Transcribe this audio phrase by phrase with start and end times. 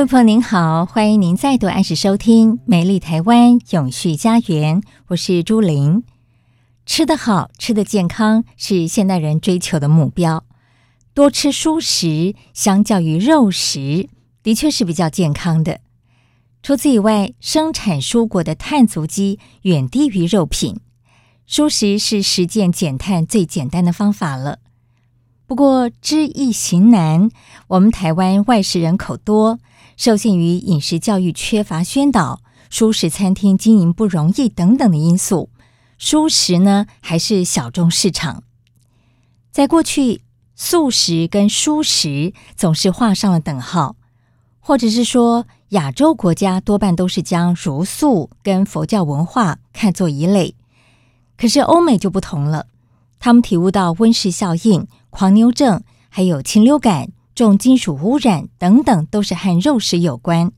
[0.00, 6.04] 各位朋友您好，欢迎您再度按时收听《美丽台湾永续家园》，我是朱琳。
[6.86, 10.42] 吃得好，吃得健康是现代人追求的目标。
[11.12, 14.08] 多吃蔬食，相较于肉食，
[14.42, 15.80] 的确是比较健康的。
[16.62, 20.80] 除此以外，生产蔬果的碳足迹远低于肉品，
[21.46, 24.60] 蔬食是实践减碳最简单的方法了。
[25.46, 27.28] 不过，知易行难，
[27.68, 29.58] 我们台湾外食人口多。
[30.00, 32.40] 受限于饮食教育缺乏宣导、
[32.72, 35.50] 蔬食餐厅经营不容易等等的因素，
[36.00, 38.42] 蔬食呢还是小众市场。
[39.50, 40.22] 在过去，
[40.56, 43.96] 素食跟蔬食总是画上了等号，
[44.58, 50.54] 或者是说亚洲国家多半都是将茹素跟佛教文化看作一类。
[51.36, 52.68] 可是欧美就不同了，
[53.18, 57.12] 他们体悟到温室效应、狂牛症，还有禽流感。
[57.40, 60.52] 重金属污染等等都是和肉食有关，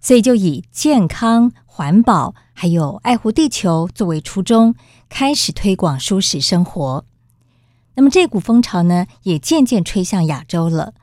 [0.00, 4.74] 所以就以健康、环保还有爱护地球作为初衷，
[5.08, 7.04] 开始推广蔬食生活。
[7.94, 10.94] 那么这股风潮呢，也渐渐吹向亚洲了。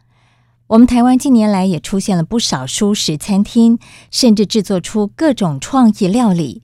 [0.68, 3.80] 我们台湾近年来也出现了不少蔬食餐厅，
[4.12, 6.62] 甚至制作出各种创意料理。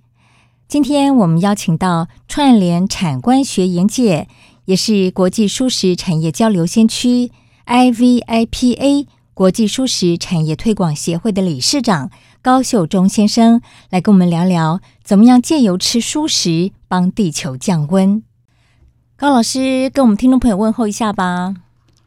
[0.68, 4.28] 今天我们邀请到串联产官学研界，
[4.66, 7.32] 也是国际蔬食产业交流先驱。
[7.68, 12.10] IVIPA 国际蔬食产业推广协会的理事长
[12.42, 18.24] 高秀忠先生来跟我们聊聊，怎么样借由吃蔬食帮地球降温。
[19.18, 21.56] 高老师跟我们听众朋友问候一下吧。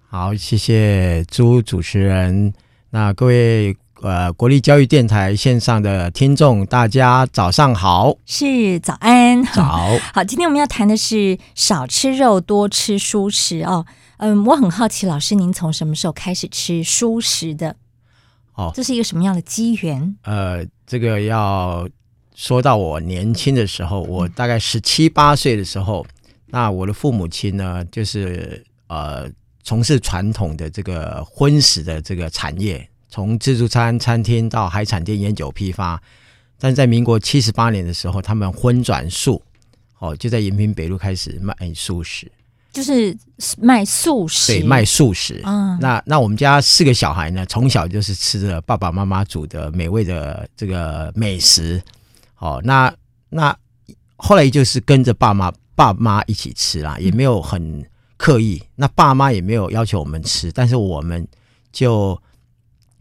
[0.09, 2.55] 好，谢谢朱主持人。
[2.91, 8.17] 那各位呃国立教育电台线上的听众，大家早上好。
[8.27, 9.45] 是早安。
[9.45, 9.99] 早。
[10.15, 13.85] 好，今天我们要谈的是少吃肉，多吃蔬食哦。
[14.19, 17.77] 嗯，我很好奇，老师您从什么时候开始吃蔬食的？
[18.55, 20.17] 哦，这是一个什么样的机缘？
[20.25, 21.89] 呃，这个要
[22.35, 29.27] 说到我年轻的时候，我大概十七八岁的时候，嗯、那我的父母亲呢，就是呃
[29.63, 36.01] 从事传统的这个荤食的这个产业，从自助餐餐厅到海产店、烟酒批发，
[36.59, 39.43] 但在民国七十八年的时候，他们荤转素，
[39.99, 42.31] 哦，就在延平北路开始卖素食。
[42.73, 43.17] 就是
[43.59, 45.43] 卖素食，对，卖素食。
[45.45, 51.83] 嗯，那那我们家四个小孩呢，从小就是吃着爸爸妈妈煮的美味的这个美食。
[52.39, 52.95] 哦，那
[53.29, 53.57] 那
[54.15, 57.85] 后来就是跟着爸妈爸妈一起吃啦，也没有很
[58.17, 58.63] 刻意。
[58.77, 61.27] 那爸妈也没有要求我们吃，但是我们
[61.73, 62.17] 就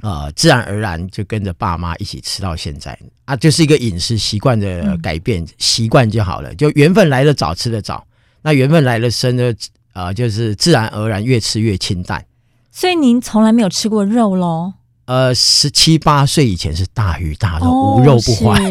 [0.02, 8.06] 呃自然而然就跟着爸妈一起吃到现在啊，就是一个饮食习惯的改变，习惯就好了，就缘分来的早，吃的早。
[8.42, 9.54] 那缘分来的深呢，
[9.92, 12.26] 啊、呃，就是自然而然越吃越清淡。
[12.72, 14.74] 所以您从来没有吃过肉喽？
[15.06, 18.62] 呃，十七八岁以前是大鱼大肉，哦、无肉不欢。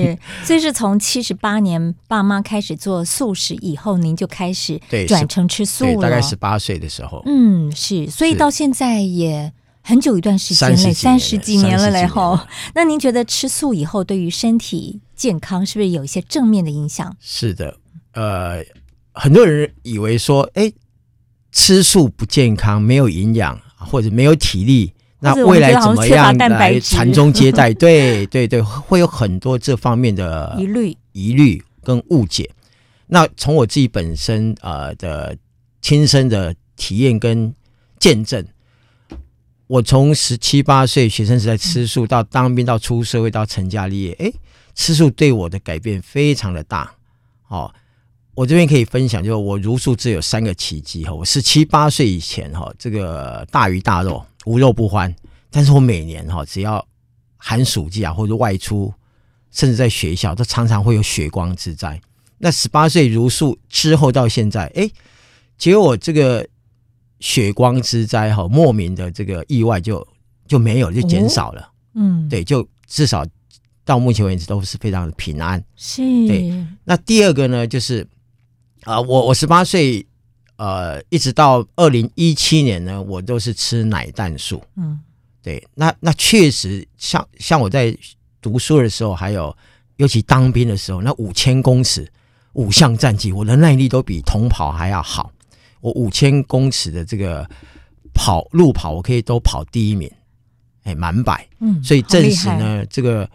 [0.44, 6.00] 所以是从七十八年爸妈开始做素食以后，您就开始转成吃素了。
[6.00, 8.08] 大概十八岁的时候，嗯，是。
[8.08, 9.52] 所以到现在也
[9.88, 12.46] 很久一段时间了，三十几年了嘞哈。
[12.74, 17.16] 那您觉得吃素以后对于身体健康是不是有一些正面的影响？
[17.20, 17.78] 是的，
[18.12, 18.62] 呃。
[19.20, 20.70] 很多人以为说，哎，
[21.50, 27.74] 吃素不健康，没有营养，或者没有体力，那未来怎么样来传宗接代？
[27.74, 32.48] 对对对，会有很多这方面的疑虑、疑虑跟误解。
[33.08, 35.36] 那从我自己本身呃的
[35.82, 37.52] 亲身的体验跟
[37.98, 38.46] 见证，
[39.68, 44.32] 我从十七八岁学生时代吃素，到当兵，到出社会，到成家立业，哎，
[44.74, 46.90] 吃素对我的改变非常的大，
[47.48, 47.72] 哦。
[48.34, 51.12] 我这边可以分享，就是我茹素只有三个奇迹哈。
[51.12, 55.12] 我十七八岁以前哈，这个大鱼大肉无肉不欢。
[55.50, 56.86] 但是我每年哈，只要
[57.36, 58.94] 寒暑假或者外出，
[59.50, 62.00] 甚至在学校，都常常会有血光之灾。
[62.38, 64.88] 那十八岁茹素之后到现在，哎，
[65.58, 66.46] 结果我这个
[67.20, 70.06] 血光之灾哈，莫名的这个意外就
[70.46, 71.62] 就没有，就减少了。
[71.62, 73.26] 哦、嗯，对，就至少
[73.84, 75.62] 到目前为止都是非常的平安。
[75.76, 76.02] 是。
[76.26, 76.52] 对。
[76.84, 78.06] 那第二个呢，就是
[78.82, 80.06] 啊、呃，我我十八岁，
[80.56, 84.62] 呃，一直到二零一七年呢，我都是吃奶蛋素。
[84.76, 85.00] 嗯，
[85.42, 85.66] 对。
[85.74, 87.96] 那那确实像像我在
[88.40, 89.56] 读书的时候，还有
[89.96, 92.10] 尤其当兵的时候，那五千公尺。
[92.54, 95.30] 五项战绩，我的耐力都比同跑还要好。
[95.80, 97.48] 我五千公尺的这个
[98.12, 100.10] 跑路跑，我可以都跑第一名，
[100.84, 101.48] 哎，满百。
[101.60, 103.28] 嗯，所以证实呢，这个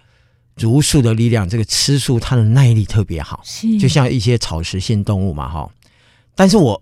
[0.55, 5.71] 茹素的力量，这个吃素它的耐力特别好，是就像一些草食性动物嘛，哈。
[6.35, 6.81] 但是我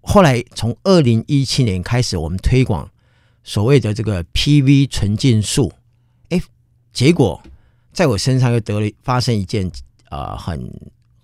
[0.00, 2.88] 后来从二零一七年开始，我们推广
[3.44, 5.72] 所谓的这个 PV 纯净素，
[6.28, 6.40] 哎，
[6.92, 7.42] 结果
[7.92, 9.70] 在我身上又得了发生一件
[10.10, 10.70] 呃很。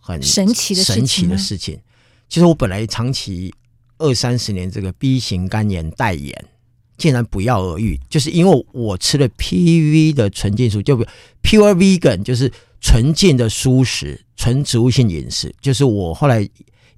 [0.05, 1.79] 很神奇的神奇的事情，
[2.33, 3.53] 就是我本来长期
[3.99, 6.35] 二三十年这个 B 型肝炎代言，
[6.97, 10.97] 竟然不药而愈，就是因为我吃了 PV 的纯净素，就
[11.43, 12.51] Pure Vegan，就是
[12.81, 16.49] 纯净的蔬食，纯植物性饮食，就是我后来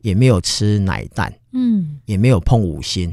[0.02, 3.12] 也没有吃奶蛋，嗯，也没有碰五辛，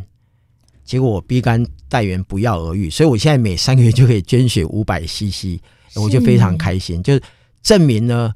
[0.85, 5.59] 结果我 B 肝带炎不药而愈，所以我现在每三个月就可以捐血五百 CC，
[5.95, 7.23] 我就非常开心，就是
[7.63, 8.31] 证明呢。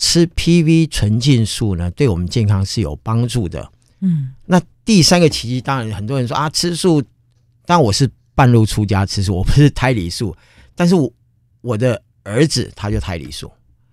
[0.00, 3.70] 吃 PV 纯净素呢，对我们健康是有帮助的。
[4.00, 7.02] 嗯，那第三个奇迹，当然很多人说啊，吃素，
[7.66, 10.34] 但我是半路出家吃素，我不是胎里素。
[10.74, 11.12] 但是我
[11.60, 13.52] 我的儿子他就胎里素，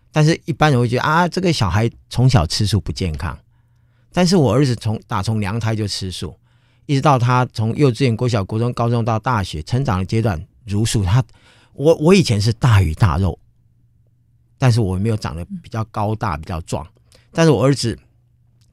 [0.09, 3.37] 但是一般人会觉得啊，这个小孩从小吃素不健康。
[4.13, 6.33] 但是我儿子从打从娘胎就吃素，
[6.85, 11.03] 一直到他从幼稚园、国小、国中、高中到大学成长的阶段，如素。
[11.03, 11.21] 他
[11.73, 13.37] 我我以前是大鱼大肉。
[14.57, 16.85] 但是我没有长得比较高大，比较壮。
[17.31, 17.97] 但是我儿子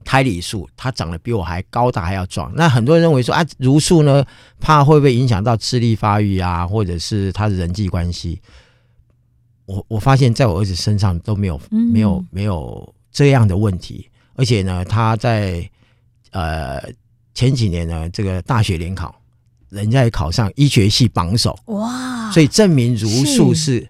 [0.04, 2.50] 胎里素，他长得比我还高大，还要壮。
[2.54, 4.24] 那很多人认为说啊，茹素呢，
[4.60, 8.40] 怕会不会影响到智力发育啊，或者是他的人际关系？
[9.66, 14.08] 我我发现在我儿子身上都没有，没有，没有这样的问题。
[14.36, 15.68] 而且呢，他在
[16.30, 16.82] 呃
[17.34, 19.14] 前几年呢，这个大学联考，
[19.70, 21.58] 人家也考上医学系榜首。
[21.66, 22.30] 哇！
[22.30, 23.88] 所以证明茹素是。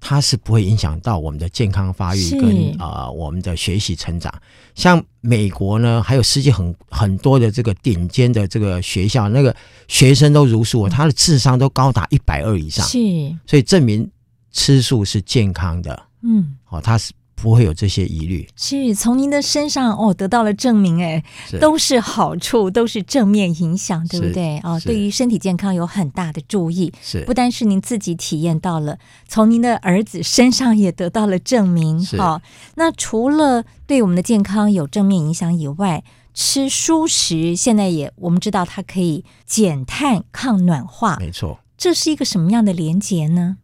[0.00, 4.32] 它是不会影响到我们的健康发育跟啊、呃、我们的学习成长。
[4.74, 9.54] 像美国呢，还有世界很很多的这个顶尖的这个学校，那个
[9.86, 12.86] 学生都如数，他的智商都高达一百二以上。
[12.86, 12.98] 是，
[13.46, 14.10] 所以证明
[14.50, 16.02] 吃素是健康的。
[16.22, 17.12] 嗯，哦，他是。
[17.42, 21.22] 不会有这些疑虑，是从您的身上哦得到了证明，哎，
[21.60, 24.58] 都是好处，都是正面影响，对不对？
[24.62, 32.04] 哦，对于身体健康有很大的注意，是不单是您自己体验到了，从您的儿子身上也得到了证明。
[32.18, 32.42] 好、哦，
[32.74, 36.04] 那除了对我们的健康有正面影响以外，
[36.34, 43.56] 吃蔬食现在也我们知道它可以减碳、抗暖化，没错，这是一个什么样的连结呢？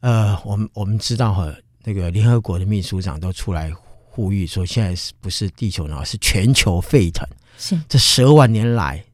[0.00, 1.54] 呃，我们我们知道哈。
[1.84, 3.70] 那个联合国的秘书长都出来
[4.04, 7.26] 呼吁说，现在是不是地球暖化，是全球沸腾。
[7.58, 9.04] 是这十二万年来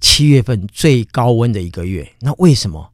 [0.00, 2.06] 七月份最高温的一个月。
[2.20, 2.92] 那为什么？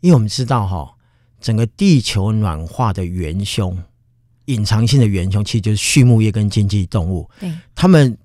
[0.00, 0.94] 因为我们知道哈，
[1.40, 3.76] 整个地球暖化的元凶，
[4.44, 7.28] 隐藏性的元凶，其实就是畜牧业跟经济动物。
[7.40, 8.16] 对，他们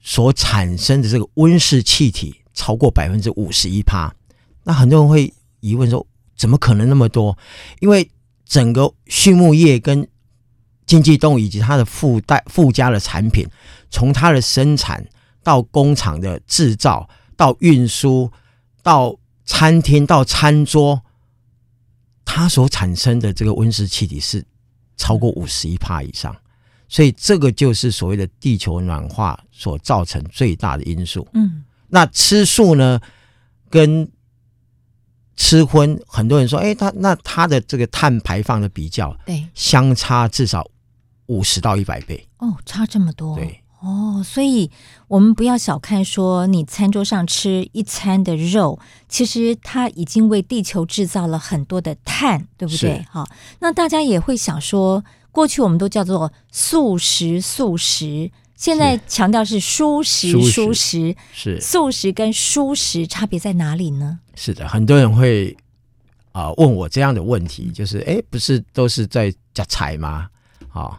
[0.00, 4.12] 所产生的这个温室气体超过百分之五十一趴。
[4.64, 6.04] 那很多人会疑问说，
[6.36, 7.38] 怎么可能那么多？
[7.78, 8.10] 因为
[8.50, 10.08] 整个畜牧业跟
[10.84, 13.46] 经济动物以及它的附带附加的产品，
[13.90, 15.06] 从它的生产
[15.44, 18.32] 到工厂的制造，到运输，
[18.82, 21.00] 到餐厅到餐桌，
[22.24, 24.44] 它所产生的这个温室气体是
[24.96, 26.36] 超过五十一帕以上，
[26.88, 31.24] 所以这个就是所谓的地球暖化所造成最大的因素。
[31.34, 33.00] 嗯，那吃素呢，
[33.68, 34.10] 跟
[35.42, 40.70] 吃荤，很多人说，哎、欸，他那他的这个碳排放的比较，对，相差至少
[41.26, 42.28] 五十到一百倍。
[42.40, 43.34] 哦，差这么多。
[43.36, 44.70] 对，哦，所以
[45.08, 48.78] 我们不要小看说你餐桌上吃一餐的肉，
[49.08, 53.02] 其实它已经为地球制造了很多的碳，对不对？
[53.10, 53.26] 好，
[53.60, 58.30] 那大家也会想说，过去我们都叫做素食，素食。
[58.60, 64.18] 现在强调是蔬食，蔬食是素食跟蔬食差别在哪里呢？
[64.34, 65.56] 是的，很多人会
[66.32, 70.28] 啊、呃、问我这样的问题，就是哎，不是都是在加菜吗？
[70.68, 70.96] 啊、哦，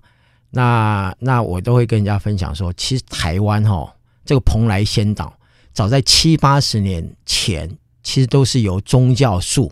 [0.49, 3.93] 那那我都会跟人家分享说，其实台湾哈、哦、
[4.25, 5.31] 这个蓬莱仙岛，
[5.71, 7.69] 早在七八十年前，
[8.01, 9.71] 其实都是由宗教素，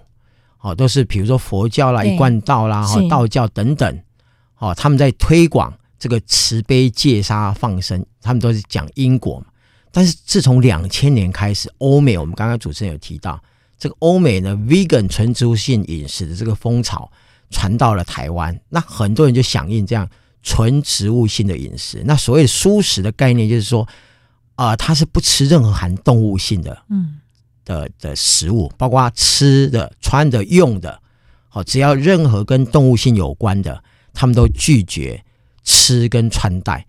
[0.61, 3.99] 哦，都是比如说佛教啦、一贯道啦、哈道教等等，
[4.59, 5.73] 哦，他们在推广。
[5.99, 9.47] 这个慈悲戒杀放生，他们都是讲因果嘛。
[9.91, 13.41] 但是自从两千年开始，欧美我们刚刚主持人有提到，
[13.77, 17.11] 这个欧美呢，vegan 纯植物性饮食的这个风潮
[17.49, 20.07] 传到了台湾，那很多人就响应这样
[20.43, 22.03] 纯植物性的饮食。
[22.05, 23.81] 那所谓的蔬食的概念，就是说，
[24.55, 27.19] 啊、呃，它是不吃任何含动物性的，嗯，
[27.65, 31.01] 的的食物，包括吃的、穿的、用的，
[31.47, 35.23] 好，只要任何跟动物性有关的，他们都拒绝
[35.63, 36.85] 吃跟穿戴。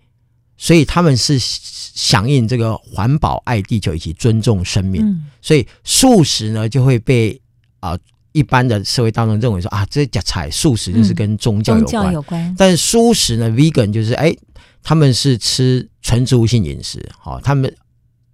[0.63, 7.41] 所以他们是响应这个环保、爱地球以及尊重生命，嗯、所以素食呢就会被
[7.79, 7.99] 啊、呃、
[8.33, 12.07] 一般的社会当中认为说啊，这假菜素食就是跟宗教有关。
[12.09, 12.55] 嗯、有关。
[12.59, 14.37] 但是蔬食呢，vegan 就是哎，
[14.83, 17.75] 他们是吃纯植物性饮食，哦，他们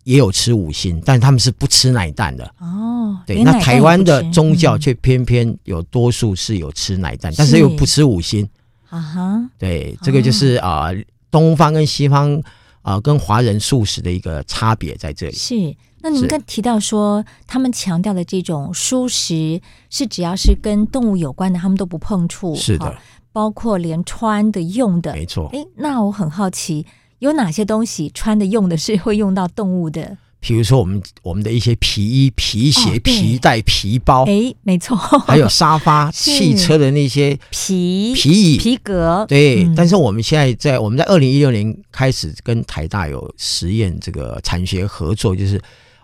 [0.03, 2.45] 也有吃五辛，但他们是不吃奶蛋的。
[2.59, 8.49] 哦，对，那台湾的宗教却偏偏有多数是有吃奶蛋，嗯、但是又不吃五辛。
[8.97, 10.87] 啊哈，对，这个就是啊。
[10.87, 12.35] 呃东方跟西方
[12.81, 15.33] 啊、呃，跟华人素食的一个差别在这里。
[15.35, 19.61] 是，那您刚提到说，他们强调的这种蔬食
[19.91, 22.55] 是只要是跟动物有关的，他们都不碰触。
[22.55, 22.97] 是的，
[23.33, 25.51] 包括连穿的、用的，没错。
[25.53, 26.87] 哎，那我很好奇，
[27.19, 30.17] 有哪些东西穿的、用的是会用到动物的？
[30.47, 39.65] 比如说，我们我们的一些皮衣、皮鞋、皮带、皮包，哎，没错， 还有沙发、 汽车的那些皮皮椅、皮革，对。
[39.65, 45.61] 嗯、但是我们现在在我们在二零一六年开始跟台大有实验这个产学合作，就是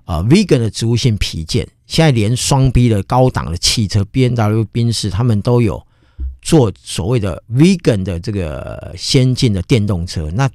[0.07, 5.81] 呃 vegan 的植物性皮件，现在连双 B 的高档的汽车 B N W、宾士，他们都有
[6.43, 10.51] 做所谓的 vegan 的这个先进的电动车，那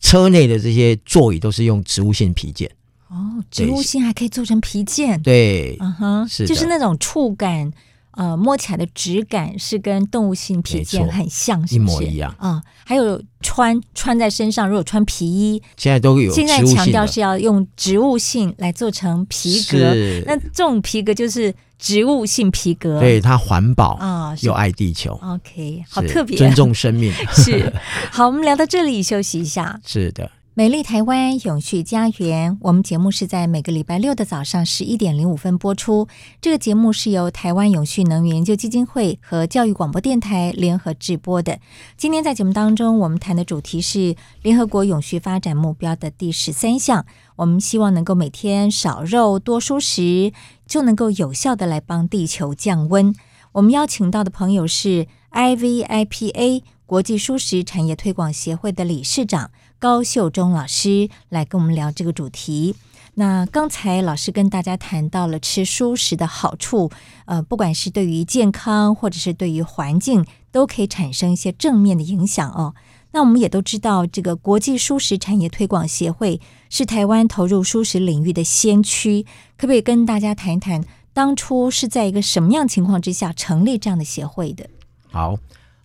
[0.00, 2.68] 车内的这些座椅都是用植物性皮件。
[3.12, 7.70] 哦，植物性还可以做成皮件，对，嗯哼，是，就是那种触感，
[8.12, 11.62] 呃，摸起来的质感是跟动物性皮件很像？
[11.70, 12.34] 一模一样。
[12.38, 16.32] 啊，还有穿穿在身上，如果穿皮衣，现在都有。
[16.32, 19.78] 现在强调是要用植物性来做成皮革，
[20.24, 25.12] 那这种皮革就是植物性皮革，对，它环保啊，又爱地球。
[25.22, 27.12] OK，好特别，尊重生命。
[27.34, 27.70] 是，
[28.10, 29.78] 好，我们聊到这里，休息一下。
[29.84, 30.30] 是的。
[30.54, 36.08] 美丽台湾永续家园，我们节目是在每个礼拜六的早上十一点零五分播出。
[36.42, 41.58] 这个节目是由台湾永续能源研究基金会和教育广播电台联合制播的。
[41.96, 47.06] 今天在节目当中，我们谈的主题是联合国永续发展目标的第十三项。
[47.36, 50.34] 我们希望能够每天少肉多蔬食，
[50.66, 53.14] 就能够有效的来帮地球降温。
[53.52, 59.50] 我们邀请到的朋友是 IVIPA 国际蔬食产业推广协会的理事长。
[59.82, 62.76] 高秀忠老师来跟我们聊这个主题。
[63.14, 66.88] 那刚才老师跟大家谈到了吃蔬食的好处，
[67.24, 72.76] 呃，不管是对于健康或者是对于环境，都可以产生一些正面的影响哦。
[73.10, 79.24] 那我们也都知道，这个国际蔬食产业推广协会是台湾投入蔬食领域的先驱，
[79.56, 84.64] 可不可以跟大家谈一谈，当初是在一个什么样情况之下成立这样的协会的？
[85.10, 85.36] 好。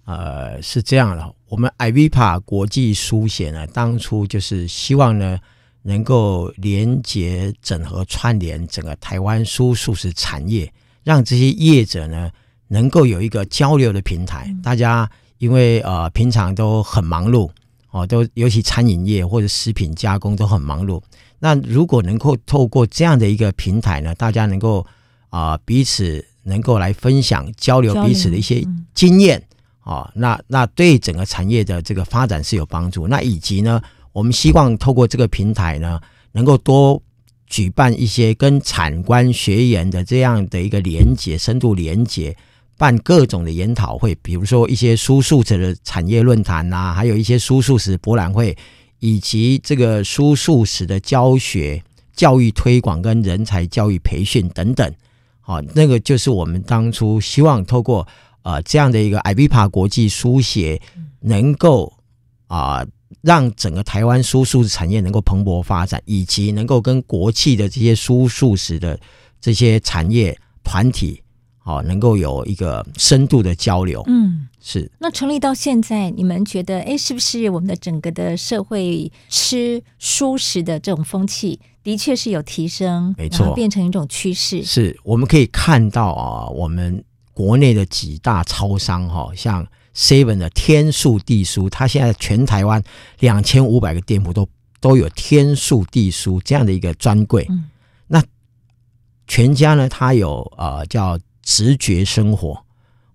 [0.06, 5.40] 呃，是这样的，我们 IVPA 国际书协呢，当初就是希望呢，
[5.84, 10.72] 能够连接、整合、串联整个台湾蔬素食产业，
[11.06, 12.30] 让这些业者呢，
[12.68, 14.54] 能够有一个交流的平台。
[14.62, 17.50] 大家因为呃平常都很忙碌
[17.92, 21.02] 哦，都尤其餐饮业或者食品加工都很忙碌。
[21.40, 24.86] 那如果能够透过这样的一个平台呢，大家能够
[25.30, 28.62] 啊、呃、彼此能够来分享交流彼此的一些
[28.94, 29.42] 经验。
[29.88, 33.08] 哦，那那对整个产业的这个发展是有帮助。
[33.08, 35.98] 那以及呢，我们希望透过这个平台呢，
[36.34, 37.02] 能够多
[37.46, 42.36] 举办一些跟产官学研的这样的一个连接、深度连接，
[42.78, 48.54] 办各种的研讨会，比如说一些输素食的产业论坛呐，还有一些蔬素食博览会，
[49.00, 51.82] 以及这个蔬素食的教学、
[52.14, 54.94] 教育推广跟人才教育培训等等。
[55.40, 58.06] 好，那个就是我们当初希望透过。
[58.48, 60.82] 呃，这样的一个 IVPA 国际书写，
[61.20, 61.92] 能够
[62.48, 62.88] 啊、呃、
[63.20, 68.98] 让整个台湾书数产业能够蓬勃发展，以及能够跟国际的这些蔬素食的
[69.42, 71.22] 这些产业团体，
[71.66, 74.02] 哦，能够有一个深度的交流。
[74.08, 74.90] 嗯，是。
[74.98, 83.14] 那成立到现在，你们觉得，哎，是不是我们的整个的社会吃蔬食的这种风气，的确是有提升？
[83.18, 84.64] 没错，变成一种趋势。
[84.64, 87.04] 是，我们可以看到啊，我们。
[87.38, 89.64] 国内的几大超商，哈，像
[89.96, 92.84] Seven 的天数地书，它现在全台湾
[93.20, 97.46] 两千五百个店铺都都有天数地书这样的一个专柜。
[97.48, 97.66] 嗯、
[98.08, 98.24] 那
[99.28, 102.60] 全家呢，它有呃叫直觉生活，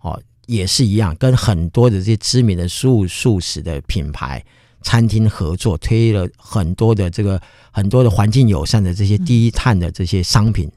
[0.02, 4.40] 哦，也是一样，跟很多的这些知名的素素食的品牌
[4.82, 10.70] 餐厅合作，推了很多的这个很多的环境友善的这些低碳的这些商品，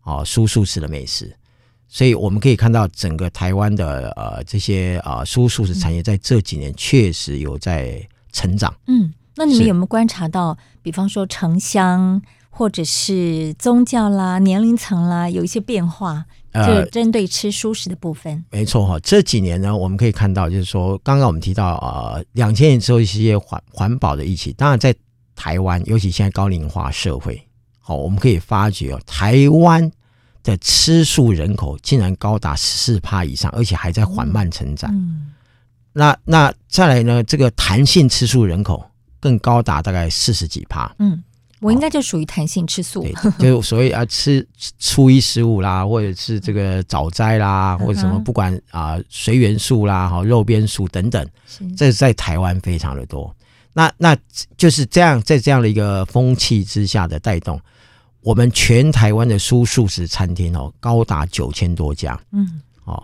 [0.00, 1.32] 啊，蔬素食的美食。
[1.92, 8.72] 所以我们可以看到，整个台湾的呃这些啊蔬素食产业在这几年确实有在成长。
[8.86, 16.24] 嗯，那你们有没有观察到，比方说城乡或者是宗教啦、年龄层啦，有一些变化？
[16.52, 18.98] 就针对吃蔬食的部分，呃、没错哈。
[19.00, 24.92] 这几年呢，我们可以看到，就是说，刚刚我们提到呃，两千年之后一些环环保的议题，当然在
[25.36, 27.40] 台湾，尤其现在高龄化社会，
[27.78, 29.90] 好，我们可以发觉哦，台湾。
[30.42, 34.90] 的吃素人口竟然高达十四趴以上，而且还在缓慢成长。
[34.92, 35.32] 嗯，
[35.92, 37.22] 那那再来呢？
[37.24, 38.84] 这个弹性吃素人口
[39.18, 40.90] 更高达大概四十几趴。
[40.98, 41.22] 嗯，
[41.60, 44.46] 我应该就属于弹性吃素，哦、 就所谓啊吃
[44.78, 51.26] 初一十五啦，或者是这个早斋啦，或者什么不管啊随缘素啦、哈肉边素等等，
[51.76, 53.34] 这是在台湾非常的多。
[53.72, 54.16] 那那
[54.56, 57.60] 就是这样，在这样的一个风气之下的带动。
[58.22, 62.20] 我们全台湾的蔬素食餐厅哦，高达九千多家。
[62.32, 63.02] 嗯，哦，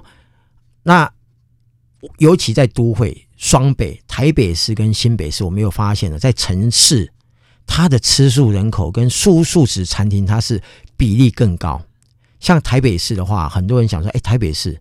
[0.82, 1.10] 那
[2.18, 7.12] 尤其在都会双北、台北市跟新北市，我们有发现了，在城市，
[7.66, 10.62] 它的吃素人口跟蔬素食餐厅，它是
[10.96, 11.82] 比例更高。
[12.38, 14.78] 像台北市的话，很多人想说，哎，台北市。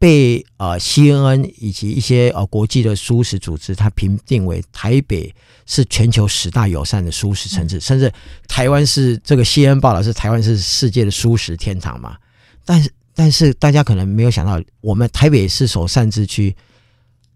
[0.00, 5.32] 被呃 CNN 以及一些呃国际的舒适组织，它评定为台北
[5.66, 8.10] 是全球十大友善的舒适城市，嗯、甚至
[8.48, 12.16] 台湾是这个 CNN 报道是台湾是世界的舒适天堂嘛。
[12.64, 16.56] 但是但是大家可能没有想到，我们台北市首善之区，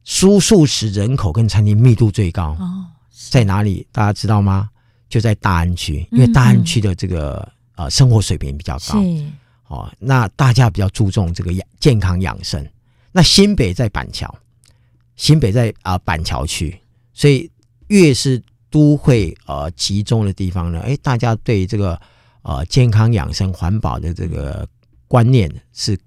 [0.04, 2.86] 舒素食人口跟餐厅密度最高哦，
[3.30, 3.86] 在哪里？
[3.92, 4.70] 大家知道吗？
[5.10, 7.36] 就在大安区，因为大安区的这个
[7.76, 9.02] 嗯嗯呃生活水平比较高。
[9.74, 12.64] 哦，那大家比较注重这个养健康养生。
[13.10, 14.32] 那新北在板桥，
[15.16, 16.80] 新北在啊、呃、板桥区，
[17.12, 17.50] 所以
[17.88, 22.00] 越是都会呃集中的地方呢，哎，大家对这个
[22.42, 24.66] 呃健康养生、环保的这个
[25.08, 25.98] 观念是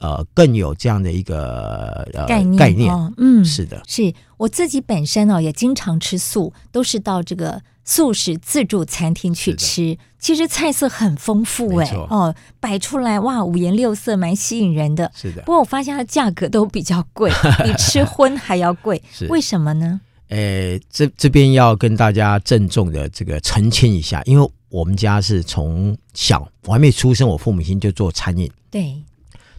[0.00, 3.14] 呃更有这样的一个呃概念概念。
[3.18, 7.62] 嗯，是的，是我自己本身哦也经常吃素，都是到这个。
[7.84, 15.12] 素食自助餐厅去吃，其实菜色很丰富哎，哦，摆出来哇，五颜六色，蛮吸引人的。
[15.14, 17.30] 是的，不过我发现它的价格都比较贵，
[17.62, 19.26] 比吃荤还要贵，是。
[19.26, 20.00] 为什么呢？
[20.28, 28.96] 诶，这这边要跟大家郑重的这个澄清一下，因为我们家是从小我还没出生，我父母亲就做餐饮，对，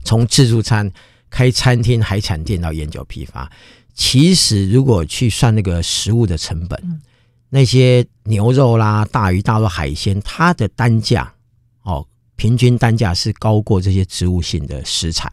[0.03, 0.91] 从自助餐
[1.29, 3.49] 开餐厅、海产店到烟酒批发，
[3.93, 6.79] 其实如果去算那个食物的成本。
[6.83, 6.99] 嗯
[7.49, 11.31] 那些牛肉啦、大鱼大肉、海鲜，它的单价
[11.83, 12.05] 哦，
[12.35, 15.31] 平均单价是高过这些植物性的食材。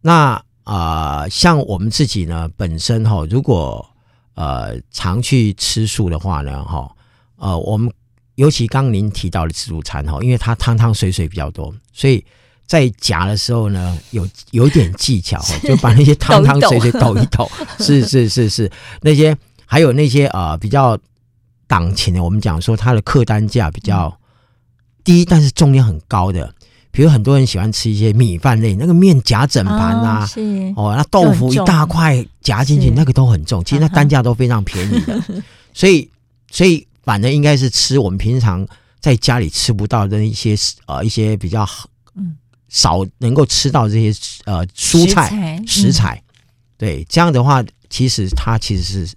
[0.00, 0.32] 那
[0.64, 3.88] 啊、呃，像我们自己呢，本身哈、哦，如果
[4.34, 6.92] 呃常去吃素的话呢，哈、哦，
[7.36, 7.90] 呃，我们
[8.34, 12.22] 尤其刚您提到的自助餐哈，因为它汤汤水水比较多，所以
[12.66, 19.34] 在夹的时候呢，有有点技巧，就把那些汤汤水水抖一抖，是是是是那些。
[19.66, 20.96] 还有那些呃比较
[21.66, 24.16] 档前的，我们讲说它的客单价比较
[25.04, 26.54] 低，但是重量很高的，
[26.92, 30.40] 比如很多人喜欢吃一些米饭类，那个面夹整盘啊，哦，是。
[30.76, 35.20] 哦，那豆腐一大块夹进去，那个都很重，其实那单价都非常便宜的，
[35.74, 36.08] 所以
[36.50, 38.66] 所以反正应该是吃我们平常
[39.00, 40.54] 在家里吃不到的一些
[40.86, 41.68] 呃一些比较
[42.14, 42.36] 嗯。
[42.68, 46.22] 少能够吃到这些呃蔬菜食材，食材，
[46.76, 49.14] 对，这样的话其实它其实是。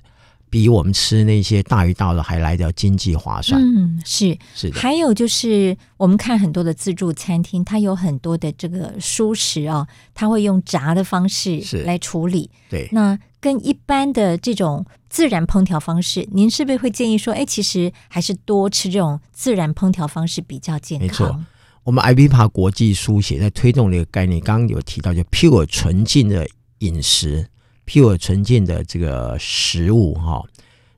[0.49, 3.62] 比我们吃那些大鱼大肉还来的经济划算。
[3.62, 4.79] 嗯，是是的。
[4.79, 12.49] 还有就是，我们看很多的自助餐厅，它有很多的这个蔬食啊，它会用炸的方式来处理。
[12.69, 12.89] 对。
[12.91, 21.07] 那跟一般的这种自然烹调方式，您是不是会建议说，哎，其实还是多吃这种自然烹调方式比较健康？
[21.07, 21.45] 没错。
[21.83, 26.47] 我们 IBPA 国际书写在推动这个概念，刚刚有提到，就 pure 纯净的
[26.79, 27.47] 饮食。
[27.89, 30.43] Pure 纯净的这个食物哈，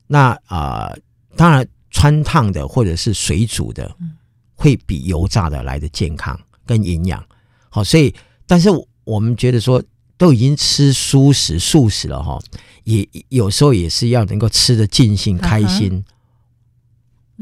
[0.06, 0.98] 那啊、呃，
[1.34, 3.90] 当然穿烫的或者是水煮的，
[4.54, 7.24] 会比油炸的来的健康跟营养。
[7.70, 8.14] 好，所以
[8.46, 8.68] 但是
[9.04, 9.82] 我们觉得说，
[10.18, 12.38] 都已经吃素食素食了哈，
[12.84, 16.04] 也有时候也是要能够吃得尽兴开心。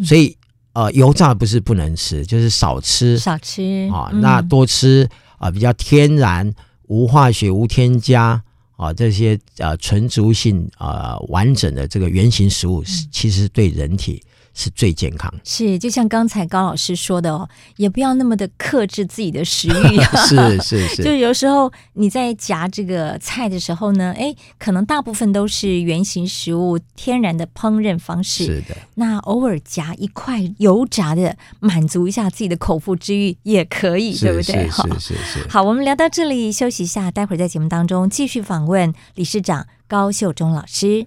[0.04, 0.36] 所以
[0.74, 5.08] 呃，油炸不是不能吃，就是少吃少吃啊，那多吃
[5.38, 6.54] 啊、呃，比较天然、
[6.86, 8.44] 无化学、无添加。
[8.80, 14.22] 啊，这些呃纯植物性啊、呃、完整的这个原型食物，其实对人体
[14.54, 15.32] 是最健康。
[15.44, 20.26] 是，就像刚才高老师说的哦，也不要那么的克制自己的食欲啊。
[20.26, 28.44] 是 是是，就有时候你在夹这个菜的时候呢，哎，可能大部分都是原型食物、天然的烹饪方式。
[28.44, 34.68] 是的，那偶尔夹一块油炸的，满足一下自己的口腹之欲也可以，对不对？
[34.70, 35.48] 是是是是。
[35.48, 41.06] 好，我们聊到这里，休息一下，待会儿在节目当中继续访问理事长高秀忠老师。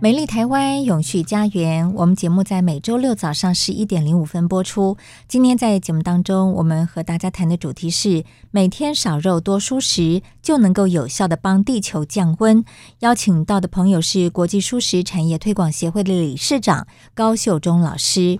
[0.00, 4.96] 美丽台湾永续家园，我们节目在每周六早上十一点零五分播出。
[5.26, 12.64] 今天在节目当中，我们和大家谈的主题是每天少肉多蔬食，就能够有效的帮地球降温。
[13.00, 18.38] 邀请到的朋友是国际蔬食产业推广协会的理事长高秀忠老师。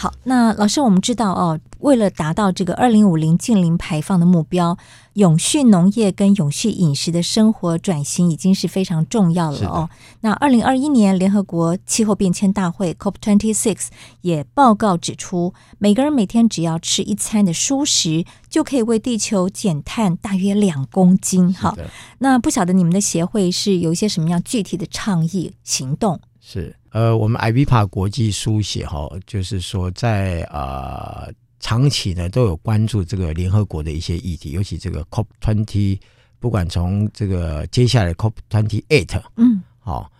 [0.00, 4.78] 好，那老师，我们知道哦，为了达到这个二零五零近零排放的目标，
[5.14, 9.90] 永续农业跟永续饮食的生活转型已经是非常重要了哦。
[10.20, 13.88] 那二零二一年联合国气候变迁大会 COP26
[14.20, 21.52] 也报告指出，每个人每天只要吃一餐的蔬食，就可以为地球减碳大约两公斤。
[21.52, 21.76] 好，
[22.18, 26.20] 那不晓得你们的协会是有一些什么样具体的倡议行动？
[26.50, 26.74] 是。
[26.92, 31.30] 呃，我们 IVPA 国际书写哈，就是说在呃
[31.60, 36.00] 长期呢都有关注这个联合国的一些议题，尤其这个 COP twenty，
[36.38, 40.10] 不管从这个接下来 COP twenty eight，嗯，好，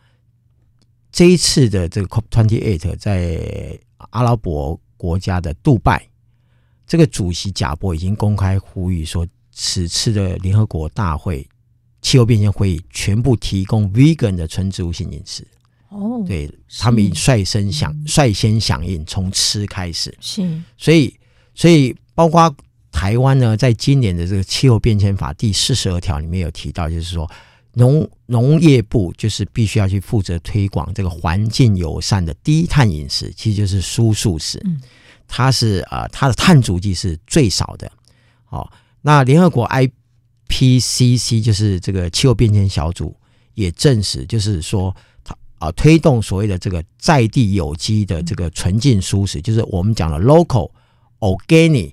[1.11, 6.07] 这一次的这个 COP twenty eight 在阿拉伯国家的杜拜，
[6.87, 11.49] 这个主席贾伯已经公开呼吁说，此次的联合国大会
[12.03, 15.47] 气候变迁会议全部提供 vegan 的纯植物性饮食。
[15.91, 20.15] 哦，对他们率先响率先响应，从吃开始。
[20.21, 21.19] 是，所以
[21.55, 22.55] 所以包括
[22.93, 27.31] 台湾呢，在今年的这个气候变迁法第四十二条里面有提到，就是说
[27.73, 34.63] 农农业部就是必须要去负责推广这个环境友善的低碳饮食，其实就是蔬素食，
[35.27, 37.91] 它是啊、呃，它的碳足迹是最少的。
[38.51, 38.71] 哦，
[39.01, 43.17] 那联合国 IPCC 就是这个气候变迁小组
[43.55, 44.95] 也证实，就是说。
[45.59, 50.71] 啊，推动所谓的这个在地有机的这个纯净蔬食，就是我们讲的 local
[51.19, 51.93] organic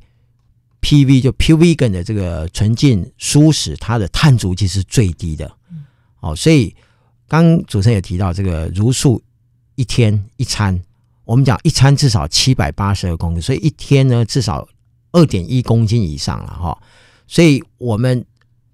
[0.81, 5.51] PV 就 pure vegan 的这个纯净蔬食，它的碳足迹是最低的。
[6.19, 6.75] 哦，所以
[7.27, 9.19] 刚主持人也提到这个茹素
[9.73, 10.79] 一天一餐，
[11.23, 14.67] 我们讲一餐至少七百八十二公斤，所以一天呢至少
[15.11, 16.77] 二点一公斤以上了哈。
[17.25, 18.23] 所以我们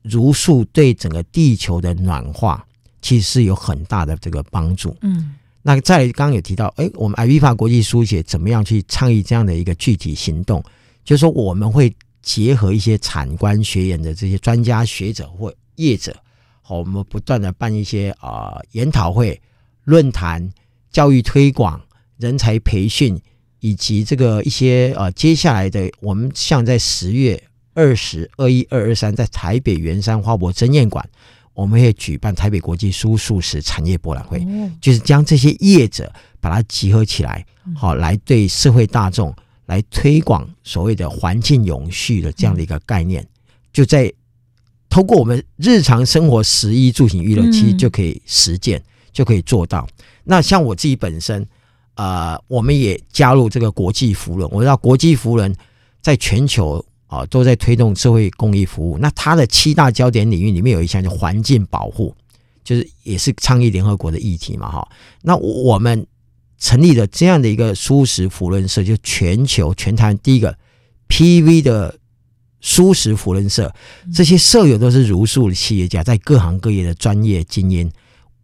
[0.02, 2.68] 茹素对整个地球的暖化。
[3.02, 4.96] 其实是有很大的这个帮助。
[5.02, 10.64] 嗯，那再刚刚有提到，哎，我们 IVPA 国际书写怎么样去倡议这样的一个具体行动？
[11.04, 16.16] 就是说，我们会结合一些产官学研的这些专家学者或业者，
[16.62, 19.40] 好，我们不断的办一些啊、呃、研讨会、
[19.84, 20.48] 论坛、
[20.92, 21.82] 教育推广、
[22.18, 23.20] 人才培训，
[23.62, 27.42] 以及这个一些呃接下来的，我们像在十月
[27.74, 31.08] 二十二一二二三，在台北圆山花博争艳馆。
[31.54, 34.46] 我们会举办台北国际蔬素食产业博览会，
[34.80, 39.36] 就是将这些业者把它集合起来，好来对社会大众
[39.66, 43.26] 来推广所谓的环境永续的这样的一个概念，
[43.74, 44.12] 就在
[44.90, 49.88] 透过我们日常生活食衣住行娱乐，其实就可以实践，就可以做到。
[50.24, 51.48] 那像我自己本身，
[51.96, 55.54] 呃，我们也加入这个国际扶轮，我知道国际扶轮
[56.02, 56.84] 在全球。
[57.12, 58.98] 啊，都在推动社会公益服务。
[58.98, 62.16] 那它的七大焦点领域里面有一项叫环境保护，
[62.64, 64.88] 就是也是倡议联合国的议题嘛，哈。
[65.22, 66.08] 那我们
[66.58, 70.58] 成立了这样的一个蔬食扶轮社，就全球全台湾第一个
[71.10, 72.00] PV 的
[72.62, 73.76] 蔬食扶轮社。
[74.14, 77.92] 这些社友都是如数的企业家，在各行各业的专业精英。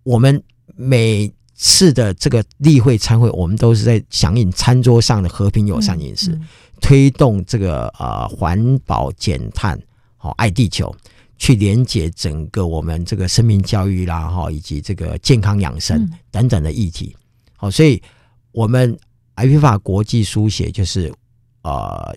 [0.04, 0.44] 我们
[0.76, 6.32] 每次的这个例会参会，我们都是在响应餐桌上的和平友善饮食。
[6.32, 6.48] 嗯嗯
[6.80, 9.82] 推动这个呃环保减碳，
[10.16, 10.96] 好爱地球，
[11.36, 17.16] 去连接整个我们这个生命教育啦哈，以及这个健康养生等等的议题，
[17.56, 18.00] 好，所以
[18.52, 18.96] 我们
[19.38, 21.12] IVPA 国际书写就是
[21.64, 22.16] 呃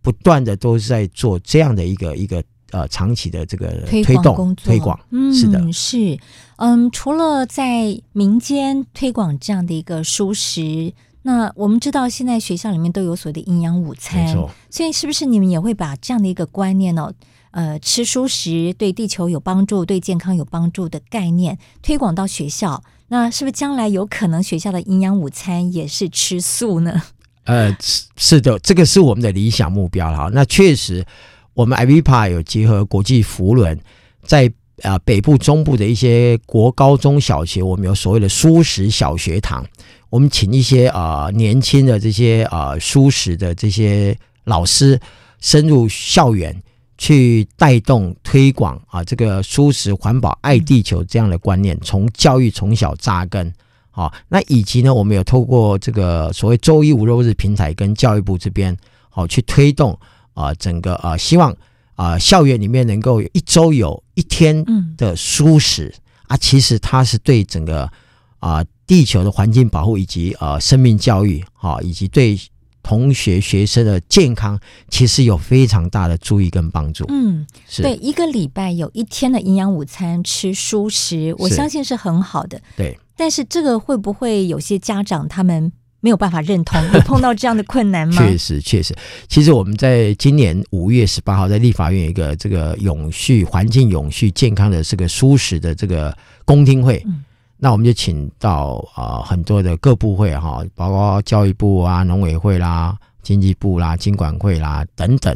[0.00, 2.42] 不断的都是在做这样的一个一个
[2.74, 6.18] 呃长期的这个推动工作推广，嗯，是的，是
[6.56, 14.36] 嗯，除了在民间推广这样的一个蔬食，那我们知道现在学校里面都有所谓的营养午餐，
[14.68, 17.12] 所以是不是你们也会把这样的一个观念呢？
[17.52, 27.00] 呃，吃蔬食对地球有帮助、对健康有帮助的概念推广到学校，那是不是将来有可能学校的营养午餐也是吃素呢？
[27.44, 30.28] 呃，是是的，这个是我们的理想目标哈。
[30.32, 31.06] 那确实，
[31.54, 33.78] 我们 IVPA 有结合国际扶轮，
[34.22, 39.64] 在呃北部、中部的一些国高中小学，我们有所谓的蔬食小学堂，
[40.10, 45.00] 我们请一些呃年轻的这些呃蔬食的这些老师
[45.40, 46.62] 深入校园。
[46.96, 53.52] 去带动推广啊，这个蔬食环保、爱地球这样的观念，从教育从小扎根
[53.90, 54.10] 啊。
[54.28, 58.74] 那以及呢，我们有透过这个所谓周一无肉日平台，跟教育部这边
[59.10, 59.98] 好去推动
[60.34, 61.56] 啊，整个啊，希望
[61.94, 64.64] 啊校园里面能够一周有一天
[64.96, 65.94] 的蔬食
[66.28, 67.90] 啊，其实它是对整个
[68.38, 72.38] 啊地球的环境保护以及啊生命教育啊，以及对。
[72.86, 77.06] 同学学生的健康其实有非常大的注意跟帮助。
[77.08, 82.60] 嗯，是对，一个礼拜有一天的营养午餐吃蔬食，我相信是很好的。
[82.76, 85.72] 对，但是这个会不会有些家长他们
[86.04, 86.78] 没有办法认同？
[86.92, 88.14] 有碰到这样的困难吗？
[88.14, 88.94] 确实，确实。
[89.26, 96.14] 其实我们在今年五月十八号在立法院有一个这个永续环境、永续健康的这个舒适的这个
[96.44, 97.02] 公听会。
[97.06, 97.24] 嗯
[97.56, 105.34] 那我们就请到啊、呃、很多的各部会哈，包括教育部啊、农委会啦、经济部啦、经管会啦等等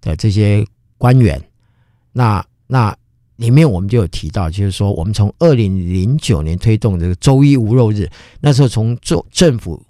[0.00, 0.64] 的这些
[0.96, 1.38] 官员。
[2.12, 2.96] 那那
[3.34, 8.08] 里面我们就有提到，就是说我们从二零零九年推动这个周一无肉日，
[8.40, 9.84] 那时候从做政府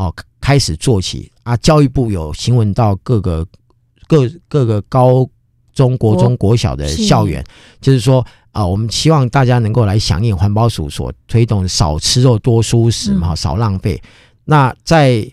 [0.00, 3.46] 哦开始做起啊，教育部有询问到各个
[4.08, 5.28] 各各个高
[5.74, 7.44] 中国中国小的校园，
[7.80, 8.26] 就是说。
[8.52, 14.02] 啊，我们希望大家能够来响应环保署所推动少吃肉多蔬食嘛，少浪费。
[14.44, 15.24] 那在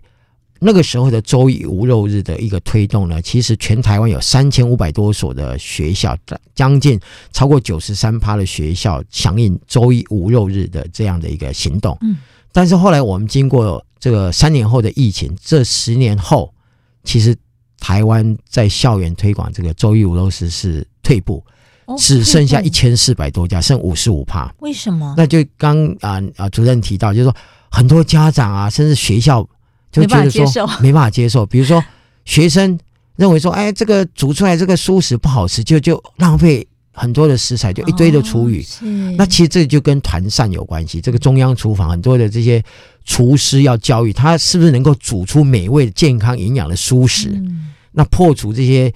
[0.59, 6.15] 那个时候的周一无肉日的一个推动呢，其实全台湾有三千五百多所的学校，
[6.53, 6.99] 将近
[7.31, 11.97] 超过九十三趴的学校响应周一无肉日的这样的一个行动。
[12.01, 12.17] 嗯，
[12.51, 16.53] 但是后来我们经过这个三年后的疫情，这十年后，
[17.03, 17.35] 其实
[17.79, 21.43] 台湾在校园推广这个周一五肉日是退步。
[21.97, 24.53] 只剩下一千四百多家，剩五十五趴。
[24.59, 25.13] 为什么？
[25.15, 27.33] 那就刚啊啊主任提到，就是说
[27.71, 29.47] 很多家长啊，甚至学校
[29.89, 30.45] 就觉得说
[30.83, 31.45] 没办法接受。
[31.45, 31.81] 比如说
[32.25, 32.77] 学生
[33.15, 38.61] 认为说，哎，这个煮出来这个蔬食不好吃，就就浪费很多的食材，就一堆的厨余。
[38.61, 40.99] 哦、那其实这就跟团膳有关系。
[40.99, 42.61] 这个中央厨房很多的这些
[43.07, 47.29] 厨师要教育他，是不是能够煮出美味、健康、营养的蔬食？
[47.29, 48.93] 嗯、那破除这些。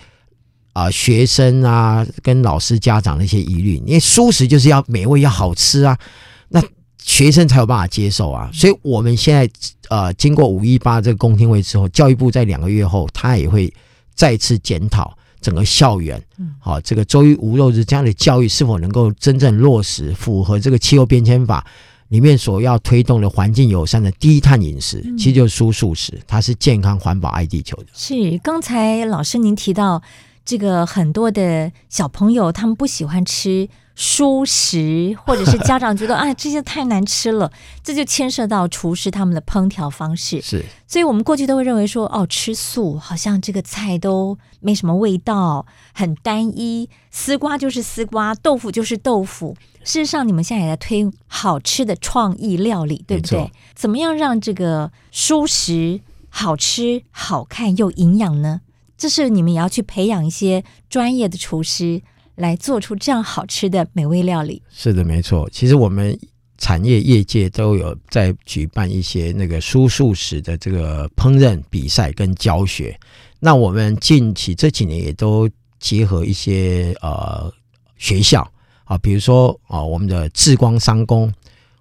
[0.73, 5.99] 啊、呃，学生啊，跟老师、家长的一些疑虑，因为蔬食就是要美味、要好吃啊，
[6.47, 6.63] 那
[7.03, 8.49] 学生才有办法接受啊。
[8.53, 9.49] 所以我们现在
[9.89, 13.69] 呃，经过五一八这个公听会之后，教育部在两个月后，他也会
[14.15, 16.23] 再次检讨整个校园，
[16.57, 21.67] 好、啊，这个周一无肉日这样的教育是否能够真正落实，符合这个气候变迁法
[22.11, 27.87] 里面所要推动的环境友善的低碳饮食，其实就是蔬素食，它是健康、环保、爱地球的。
[27.91, 30.01] 是，刚才老师您提到。
[30.43, 37.51] 这个很多的小朋友，他们不喜欢吃蔬食，或者是家长觉得啊这些太难吃了，
[37.83, 40.41] 这就牵涉到厨师他们的烹调方式。
[40.41, 49.55] 是，所以我们过去都会认为说，哦，吃素好像这个菜都没什么味道，很单一，丝瓜就是丝瓜，豆腐就是豆腐。
[49.83, 53.51] 事实上，你们现在也在推好吃的创意料理，对不对？
[53.73, 58.61] 怎么样让这个蔬食好吃、好看又营养呢？
[58.95, 62.03] 这是你们也要去培养一些专业的厨师
[62.41, 64.61] 来做出这样好吃的美味料理。
[64.69, 65.47] 是的，没错。
[65.51, 66.17] 其实我们
[66.57, 72.99] 产业业界都有在举办一些那个蔬素食的这个烹饪比赛跟教学。
[73.39, 75.49] 那我们近期这几年也都
[75.79, 77.51] 结合一些呃
[77.97, 78.45] 学校
[78.83, 81.33] 啊，比如说啊我们的智光商工，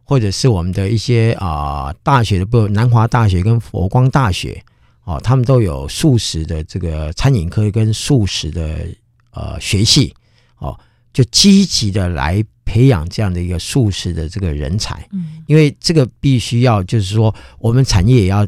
[0.04, 4.62] 或者是我们的一些啊大学的，不南华大学跟佛光大学。
[5.04, 8.86] 哦，他们都有素食的这个餐饮科跟素食的
[9.32, 10.14] 呃学系，
[10.60, 10.78] 哦，
[11.12, 15.06] 就积极的来培养这样的一个素食的这个人才。
[15.12, 18.46] 嗯，因为这个必须要就是说，我们产业也要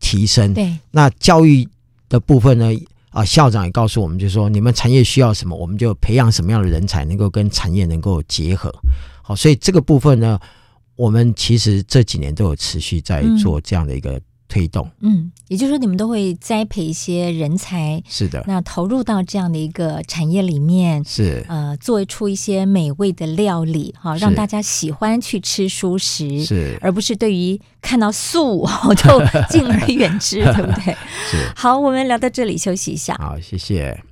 [0.00, 0.54] 提升。
[0.54, 1.68] 对，那教育
[2.08, 2.70] 的部分呢，
[3.10, 8.72] 啊，校长也告诉我们，就是说你们产业需要什么，我们就培养什么样的人才，能够跟产业能够结合。
[9.22, 10.38] 好，所以这个部分呢，
[10.94, 14.20] 我们其实这几年都有持续在做这样的一个。
[14.48, 14.90] 推动。
[15.00, 30.94] 嗯，也就是说，你们都会栽培一些人才，是的，那投入到这样的一个产业里面，是呃，做出一些美味的料理，哈，让大家喜欢去吃熟食，是，而不是对于看到素 就敬而远之， 对不对？
[31.30, 31.36] 是。
[31.54, 33.14] 好，我们聊到这里，休息一下。
[33.18, 34.02] 好，谢谢。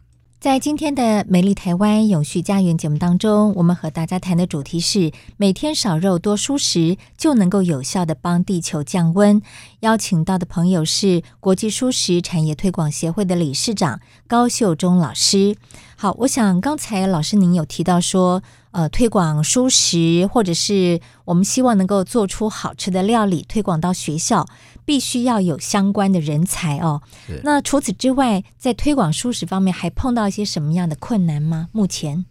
[0.46, 9.42] 在今天的美丽台湾永续家园节目当中，我们和大家谈的主题是每天少肉多蔬食，就能够有效的帮地球降温。
[9.80, 15.56] 邀请到的朋友是国际蔬食产业推广协会的理事长高秀忠老师。
[15.96, 24.46] 好，我想刚才老师您有提到说，呃，推广蔬食，或者是我们希望能够做出好吃的料理，推广到学校，
[24.86, 27.02] 必须要有相关的人才哦。
[27.42, 31.68] 那除此之外，在推广素食方面，还碰到一些什么样的困难吗？
[31.72, 32.24] 目前，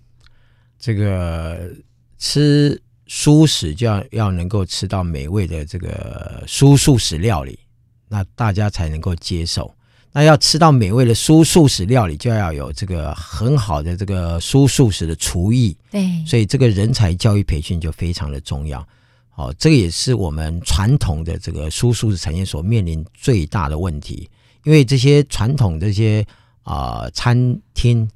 [0.80, 1.72] 这个
[2.18, 7.60] 吃素食就要要能够吃到美味的这个蔬素食料理，
[8.08, 9.72] 那大家才能够接受。
[10.12, 15.76] 那要吃到美味的蔬素食料理，就要有这个很好的这个蔬素食的厨艺。
[15.92, 18.88] 对，所以这个人才教育培训就非常的重要。
[19.36, 24.30] 好，这个也是我们传统的这个输素食产业所面临最大的问题，
[24.64, 26.26] 因为这些传统这些
[26.64, 28.10] 啊、呃、餐厅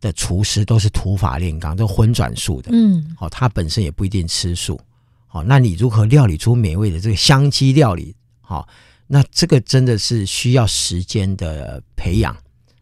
[0.00, 2.70] 的厨师都是土法炼钢，都荤转素的。
[2.72, 4.78] 嗯，好，他本身也不一定吃素。
[5.26, 8.14] 好，那你如何料理出美味的这个香鸡料理？
[8.40, 8.68] 好。
[9.08, 12.36] 那这个真的是需要时间的培养，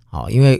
[0.08, 0.58] 哦，因为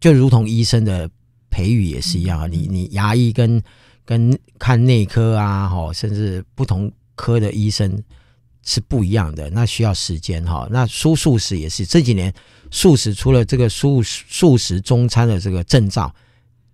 [0.00, 1.06] 就如同医生的
[1.50, 3.62] 培育也是一样啊，你你牙医跟
[4.06, 8.02] 跟看内科啊，哈，甚至不同科的医生
[8.62, 10.66] 是不一样的，那需要时间哈。
[10.70, 12.32] 那蔬素食也是这几年
[12.70, 16.14] 素食除了这个素素食中餐的这个证照，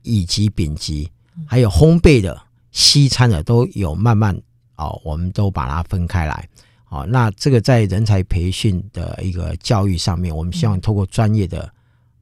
[0.03, 1.11] 以及、丙级，
[1.47, 2.41] 还有烘焙的
[2.71, 4.39] 西餐的都有慢慢
[4.77, 6.49] 哦，我们都把它分开来。
[6.85, 11.73] 好，那这个在人才培训的一个教育上面，我们希望透过专业的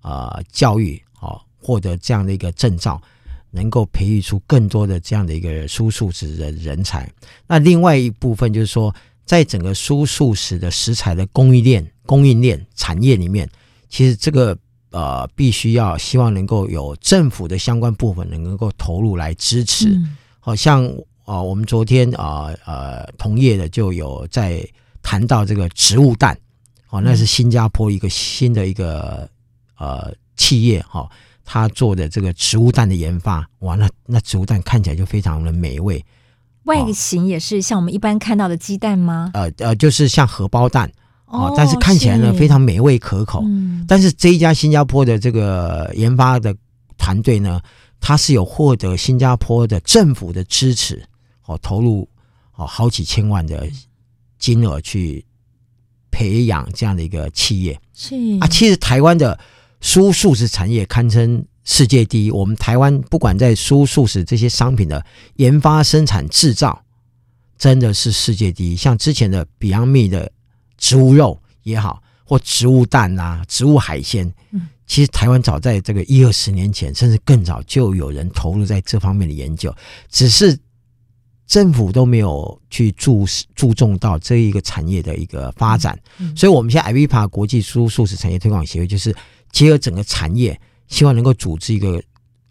[0.03, 3.01] 呃教育，好获得这样的一个证照，
[3.51, 7.11] 能够培育出更多的这样的一个蔬素食的人才。
[7.47, 13.49] 那另外一部分就是说，在整个蔬素食的食材的供应链、供应链产业里面，
[13.89, 14.57] 其实这个
[14.91, 19.97] 呃必须要希望能够有政府的相关部分能够投入来支持，
[20.39, 20.91] 好像。
[21.27, 24.67] 啊、哦，我们昨天啊呃，同业的就有在
[25.01, 26.37] 谈到这个植物蛋，
[26.89, 29.31] 哦，那是新加坡一个新的一个
[29.79, 31.09] 呃企业哈，
[31.53, 36.05] 他、哦、做的这个植物蛋的研发，哇，那那植物蛋看起来就非常的美味，
[36.63, 39.33] 外形也是像我们一般看到的鸡蛋吗？
[39.35, 40.89] 呃呃，就是像荷包蛋
[41.27, 43.43] 哦，但是看起来呢非常美味可口。
[43.45, 46.55] 嗯，但是这一家新加坡的这个研发的
[46.97, 47.61] 团队呢，
[47.99, 51.03] 它是有获得新加坡的政府的支持。
[51.47, 52.09] 哦，投入
[52.55, 53.69] 哦好几千万的
[54.39, 55.25] 金额去
[56.13, 59.37] 培养这样的一个企业是啊，其实台湾的
[59.81, 62.31] 蔬素食产业堪称世界第一。
[62.31, 65.05] 我们台湾不管在蔬素食这些商品的
[65.37, 66.83] 研发、生产、制造，
[67.59, 68.77] 真的是世界第一。
[68.77, 70.33] 像之前的 Beyond Meat 的
[70.77, 74.33] 植物肉也好，或植物蛋啊、植物海鲜，
[74.87, 79.75] 其实台湾早在这个一二十年前，甚至更早就有人投入在这方面的研究，
[80.11, 80.59] 只是。
[81.47, 85.99] 政府都没有去注注重到这一个产业的一个发展，
[86.37, 89.13] 所以我们现在 IVPA 国际蔬素食产业推广协会就是
[89.53, 90.59] 结合整个产业，
[90.89, 91.99] 希望能够组织一个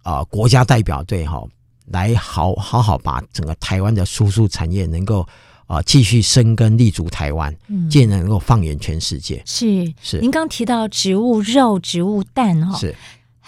[0.04, 1.44] 啊、呃、国家代表队哈，
[1.88, 5.22] 来好好好把整个台湾的输出产业能够
[5.66, 7.56] 啊、呃、继续生根立足台湾，
[7.90, 9.42] 进而能够放眼全世界。
[9.46, 12.78] 是是，您刚提到植物肉、植物蛋哈。
[12.78, 12.96] 是。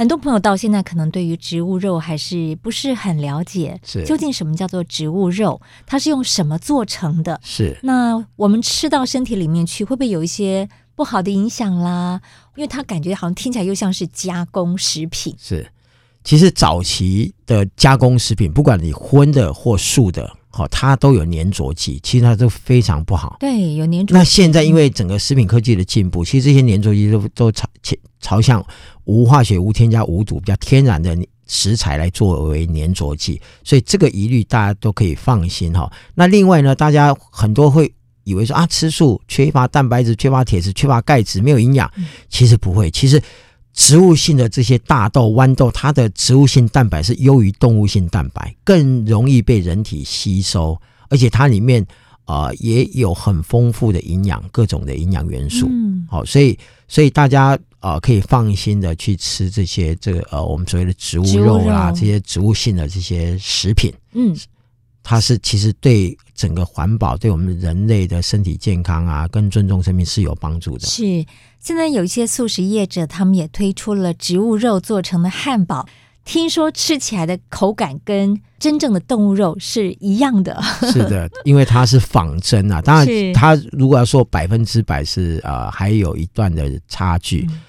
[0.02, 5.62] 很多朋友到现在可能对于植物肉还是不是很了解，是究竟什么叫做植物肉？
[5.86, 7.40] 它是用什么做成的？
[7.44, 12.20] 是那我们吃到身体里面去，会不会有一些不好的影响啦？
[12.56, 15.36] 因为它感觉好像听起来又像是加工食品。
[15.38, 15.72] 是，
[16.24, 23.38] 其实早期的加工食品，不管你荤的或素的，好，它都有粘着剂，其实它都非常不好。
[23.40, 24.16] 对，有粘着。
[24.16, 27.70] 那现在因为整个食品科技的进步，其实这些粘着剂都都朝
[28.20, 28.66] 朝向。
[29.06, 35.92] 无化学、无添加、无毒，比较天然的食材来作为粘着剂，所以这个疑虑大家都可以放心哈。
[36.16, 41.92] 那另外呢，大家很多会以为说啊，吃素缺乏蛋白质、缺乏铁质、缺乏钙质，没有营养。
[42.30, 43.22] 其实不会，其实
[43.74, 50.80] 植物性的这些大豆、豌豆，它的植物性蛋白是优于动物性蛋白，更容易被人体吸收，
[51.10, 51.86] 而且它里面
[52.26, 55.67] 啊、呃、也有很丰富的营养，各种的营养元素。
[55.69, 56.57] 嗯，好，所以
[56.88, 57.57] 所以大家。
[57.82, 63.91] 啊、呃，可以放心的去吃这些这个呃，我们所谓的植物肉啦，这些植物性的这些食品。
[64.13, 64.38] 嗯，
[65.01, 70.86] 它是其实对整个环保对我们人类的身体健康啊，跟尊重生命是有帮助的。
[70.86, 71.26] 是，
[71.59, 75.88] 现在有一些素食业者，他们也推出了植物肉做成的汉堡，
[76.24, 80.61] 听说吃起来的口感跟真正的动物肉是一样的。
[80.91, 87.47] 是的，因为它是仿真啊， 当然它如果要说百分之百是呃，还有一段的差距。
[87.49, 87.61] 嗯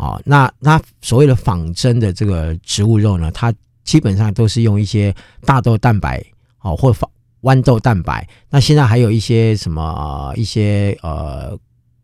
[0.00, 3.52] 哦，那那所谓的仿真的这个植物肉呢，它
[3.84, 6.24] 基本上都是用一些大豆蛋白
[6.62, 7.10] 哦，或仿
[7.42, 8.26] 豌豆蛋白。
[8.48, 11.54] 那现在还有一些什么、呃、一些呃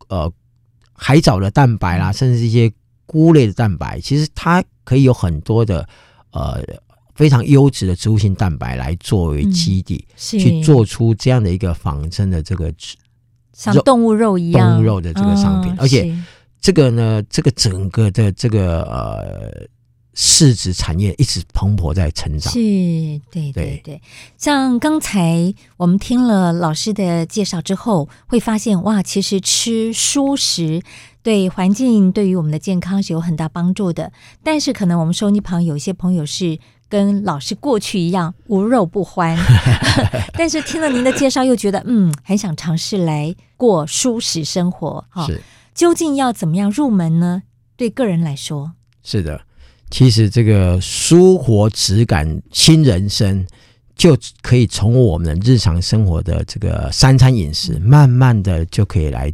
[0.09, 0.31] 呃
[0.93, 2.71] 海藻的蛋白啦，甚至一些
[3.07, 5.89] 菇类的蛋白，其实它可以有很多的
[6.33, 6.63] 呃
[7.15, 12.71] 非常优质的植物性蛋白来作为基底，嗯、去做出这样的一个仿真的这个
[13.53, 16.15] 像动物肉一样动物肉的这个商品，哦、而且。
[16.59, 19.69] 这个呢，这个整个的这个呃
[20.15, 22.53] 市值产业一直蓬勃在成长。
[22.53, 22.59] 是，
[23.31, 24.01] 对对对。
[24.37, 30.83] 像刚才我们听了老师的介绍之后，会发现哇，其实吃蔬食
[31.27, 34.13] 对环境、对于我们的健康是有很大帮助的。
[34.45, 36.57] 但是可能我们收音旁有一些朋友是
[36.89, 39.37] 跟老师过去一样无肉不欢，
[40.39, 45.05] 但是听了您的介绍，又觉得嗯，很想尝试来过蔬食生活。
[45.09, 45.43] 哈，是。
[45.75, 47.43] 究竟要怎么样入门呢？
[47.77, 49.41] 对个人来说，是的，
[49.91, 53.45] 其实这个舒活质感新人生，
[53.97, 59.29] 就可以从我们日常生活的这个三餐饮食，慢慢的就可以来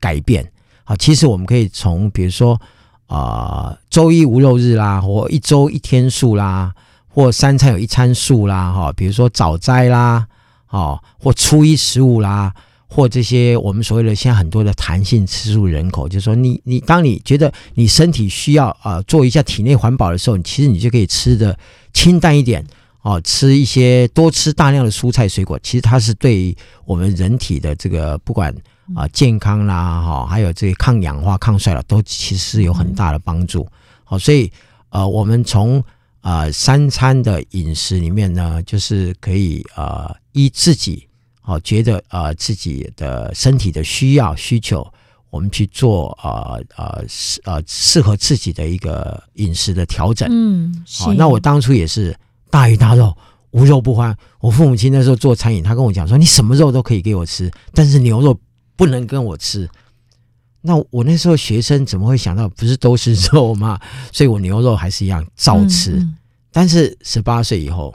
[0.00, 0.50] 改变。
[0.84, 2.60] 好，其实我们可以从比如说
[3.06, 6.72] 啊，周一无肉日啦，或一周一天素啦，
[7.08, 10.26] 或三餐有一餐素啦，哈，比如说早斋啦，
[10.70, 12.54] 哦，或初一十五啦。
[12.86, 21.58] 或这些我们所谓的现在很多的弹性吃素人口，就是说你你当你觉得你身体需要啊、做一下体内环保的时候，其实你就可以吃的
[21.92, 22.64] 清淡一点
[23.02, 28.54] 哦，吃一些多吃大量的蔬菜水果，其实它是对我们人体的这个不管
[28.94, 33.66] 啊、呃、健康啦哈，还有这个抗氧化、抗衰老都其实是有很大的帮助。
[34.04, 34.50] 好，所以
[34.90, 35.82] 呃我们从
[36.20, 41.08] 呃三餐的饮食里面呢，就是可以呃依自己。
[41.46, 44.90] 哦，觉得呃自己的身体的需要需求，
[45.28, 50.26] 我们去做呃呃适呃适合自己的一个饮食的调整。
[50.32, 52.16] 嗯，好、哦，那我当初也是
[52.48, 53.14] 大鱼大肉，
[53.50, 54.16] 无肉不欢。
[54.40, 58.34] 我父母亲那时候做餐饮，他跟我讲说，你什么肉都可以给我吃，但是牛肉
[58.76, 59.68] 不能跟我吃。
[60.62, 63.80] 那我那时候学生怎么会想到不是都是肉吗？
[64.12, 65.92] 所以我牛肉还是一样照吃。
[65.92, 66.16] 嗯嗯、
[66.52, 67.94] 但是十八岁以后，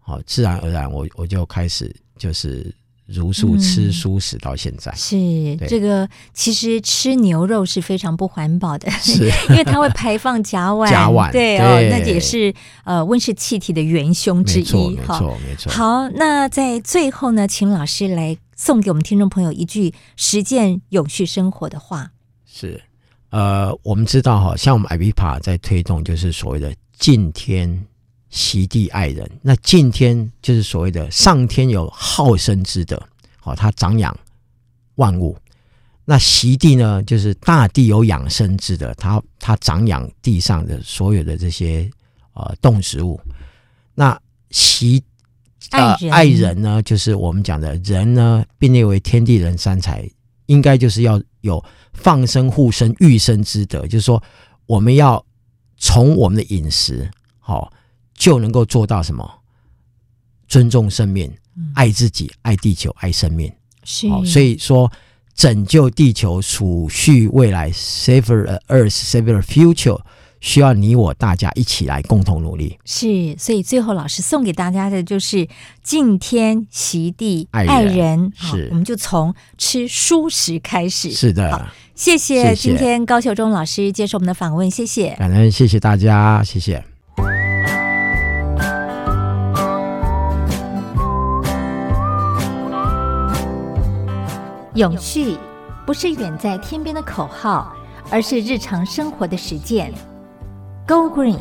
[0.00, 1.94] 好、哦，自然而然我我就开始。
[2.18, 2.72] 就是
[3.06, 12.54] 如素吃素食到现在，嗯、是这个其实吃牛肉是非常不环保的， 是因为它会排放甲烷， 甲烷对，对哦，那也是
[12.84, 14.62] 呃温室气体的元凶之一。
[14.62, 15.72] 没错，没错，没错。
[15.72, 22.12] 好，那在最后呢，请老师来送给我们听众朋友一句实践永续生活的话。
[22.46, 22.80] 是，
[23.30, 27.86] 呃，我们知道哈，像我们 IVPA 在推动就是所谓的敬天。
[28.30, 32.98] 惜地爱人，那敬天就是所谓的上天有好生之德，
[33.38, 34.16] 好，他长养
[34.94, 35.36] 万物。
[36.06, 41.90] 那席地呢，就是大地有养生之德，他他长养地上的所有的这些
[42.32, 43.20] 呃动植物。
[43.94, 44.18] 那
[44.50, 45.02] 席
[45.98, 50.08] 惜呃爱人呢，就是我们讲的人呢，并列为天地人三才，
[50.46, 54.22] 应该就是要有放生、护生、育生之德，就是说
[54.66, 55.24] 我们要
[55.76, 57.72] 从我们的饮食好。
[58.14, 59.28] 就能够做到什么？
[60.46, 61.28] 尊重生命，
[61.74, 63.52] 爱自己，爱地球，爱生命。
[63.82, 64.88] 是，所以说
[65.34, 70.00] 拯救地球，储蓄未来，save the earth，save the future，
[70.42, 72.76] 需要你我大家一起来共同努力。
[72.84, 75.48] 是，所以最后老师送给大家的就是
[75.82, 78.32] 敬天惜地爱人。
[78.70, 81.12] 我们就从吃蔬食开始。
[81.12, 85.14] 是的，谢谢今天高秀忠老师接受我们的访问，谢谢。
[85.16, 86.84] 感恩，谢谢大家，谢谢。
[94.74, 95.36] 永续
[95.86, 97.72] 不是远在天边的口号，
[98.10, 99.92] 而是日常生活的实践。
[100.92, 101.38] Go Green，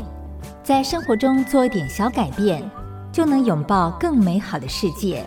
[0.63, 2.63] 在生活中做一点小改变，
[3.11, 5.25] 就能拥抱更美好的世界。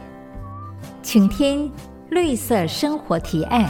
[1.03, 1.70] 请听
[2.09, 3.68] 绿色生活提案。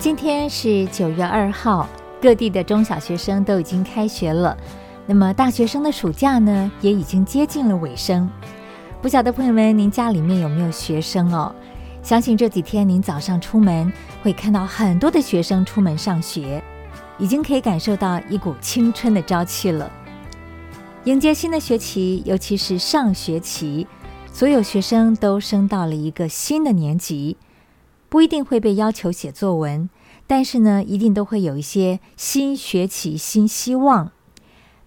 [0.00, 1.86] 今天是九月二号，
[2.22, 4.56] 各地的中小学生都已经开学了。
[5.04, 8.26] 那么大学生的暑假呢，也已经接近了尾声。
[9.02, 11.54] 不晓得朋友们，您家里面有没有学生哦？
[12.06, 13.92] 相信这几天您早上出门
[14.22, 16.62] 会看到很多的学生出门上学。
[17.18, 19.90] 已经可以感受到一股青春的朝气了。
[21.02, 23.88] 迎接新的学期，尤其是上学期，
[24.32, 27.36] 所有学生都升到了一个新的年级，
[28.08, 29.90] 不一定会被要求写作文，
[30.28, 34.12] 但是呢，一定都会有一些新学期新希望。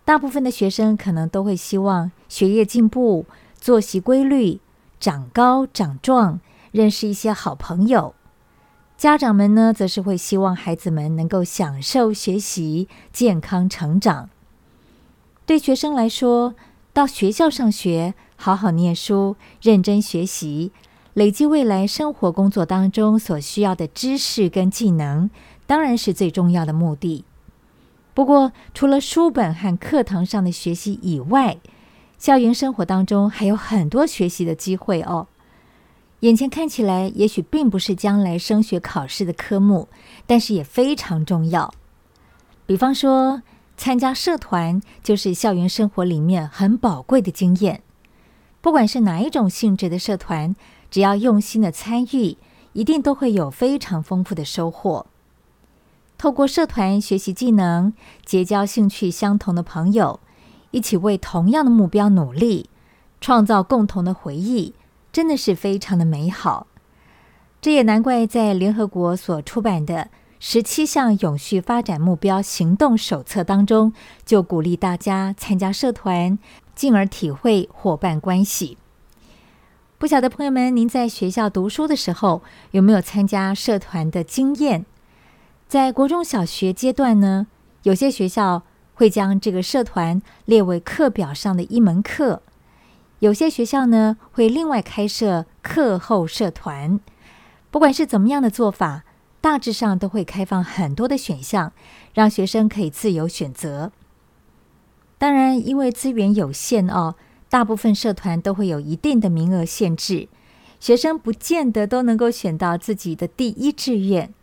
[0.06, 3.26] 大部分的学生可能都会希望学业进步、
[3.60, 4.62] 作息规律、
[5.02, 6.40] 长高长壮、
[6.72, 8.16] 认识一些好朋友。
[8.98, 14.30] 家长们呢，则是会希望孩子们能够享受学习、健康成长。
[15.46, 16.54] 对学生来说，
[16.92, 20.72] 到学校上学，好好念书，认真学习，
[21.14, 25.30] 累积未来生活工作当中所需要的知识跟技能，
[25.66, 27.24] 当然是最重要的目的。
[28.14, 31.58] 不过，除了书本和课堂上的学习以外，
[32.18, 35.28] 校园生活当中还有很多学习的机会哦。
[36.22, 39.88] 眼前看起来也许并不是将来升学考试的科目，
[40.28, 41.74] 但是也非常重要。
[42.66, 43.42] 比方说，
[43.78, 47.82] 参加社团就是校园生活里面很宝贵的经验。
[48.62, 50.54] 不管是哪一种性质的社团，
[50.92, 52.36] 只要用心的参与，
[52.74, 55.06] 一定都会有非常丰富的收获。
[56.18, 57.94] 透过社团学习技能，
[58.26, 60.20] 结交兴趣相同的朋友，
[60.72, 62.70] 一起为同样的目标努力，
[63.22, 64.74] 创造共同的回忆，
[65.12, 66.68] 真的是非常的美好。
[67.62, 73.92] 这也难怪在联合国所出版的十七项永续发展目标行动手册当中，
[74.26, 76.40] 就鼓励大家参加社团，
[76.74, 78.78] 进而体会伙伴关系。
[79.98, 82.42] 不晓得朋友们，您在学校读书的时候
[82.72, 84.86] 有没有参加社团的经验？
[85.68, 87.48] 在国中小学阶段呢，
[87.84, 92.42] 有些学校会将这个社团列为课表上的一门课，
[93.20, 97.00] 有些学校呢会另外开设课后社团。
[97.72, 99.04] 不管是怎么样的做法，
[99.42, 101.72] 大致上都会开放很多的选项，
[102.14, 103.92] 让学生可以自由选择。
[105.18, 107.16] 当然，因为资源有限哦，
[107.50, 110.30] 大部分社团都会有一定的名额限制，
[110.80, 114.34] 学生不见得都能够选到自己的第一志愿。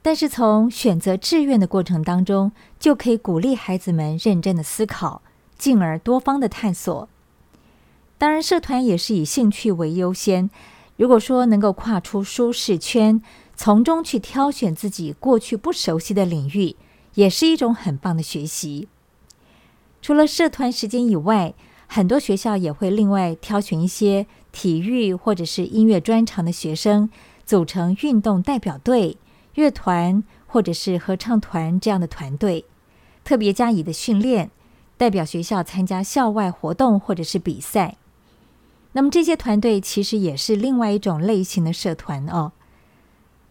[0.00, 5.20] 但是从选择志愿的过程当中，就可以鼓励孩子们认真的思考，
[5.58, 7.08] 进而多方的探索。
[8.18, 10.50] 当然，社团也是以兴趣为优先。
[10.96, 13.22] 如果说能够跨出舒适圈，
[13.54, 16.74] 从中去挑选自己过去不熟悉的领域，
[17.14, 18.88] 也是一种很棒的学习。
[20.02, 21.54] 除了社团时间以外，
[21.86, 27.08] 很多学校也会另外挑选一些体育或者是音乐专长的学生，
[27.46, 29.16] 组成运动代表队、
[29.54, 32.64] 乐团或者是合唱团这样的团队，
[33.22, 34.50] 特别加以的训练，
[34.96, 37.96] 代表学校参加校外活动或者是比赛。
[38.92, 42.52] 那么这些团队其实也是另外一种类型的社团哦。